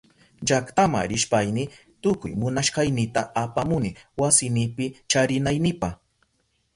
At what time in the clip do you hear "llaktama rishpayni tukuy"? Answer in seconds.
0.47-2.31